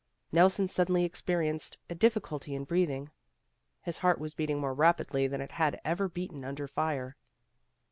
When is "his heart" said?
3.83-4.17